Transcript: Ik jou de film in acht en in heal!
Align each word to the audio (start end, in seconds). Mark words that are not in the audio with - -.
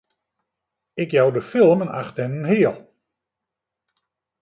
Ik 0.93 1.11
jou 1.11 1.33
de 1.33 1.41
film 1.41 1.81
in 1.81 1.87
acht 1.89 2.17
en 2.17 2.33
in 2.33 2.43
heal! 2.43 2.93